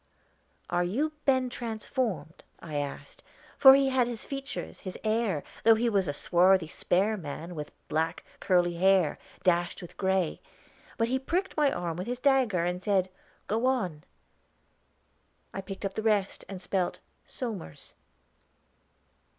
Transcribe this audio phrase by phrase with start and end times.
[0.67, 3.21] 'Are you Ben transformed?' I asked,
[3.55, 7.71] for he had his features, his air, though he was a swarthy, spare man, with
[7.87, 10.41] black, curly hair, dashed with gray;
[10.97, 13.11] but he pricked my arm with his dagger, and said,
[13.45, 14.03] 'Go on.'
[15.53, 16.97] I picked up the rest, and spelt
[17.27, 17.93] 'Somers.'